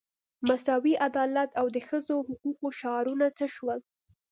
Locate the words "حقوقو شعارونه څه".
2.27-3.45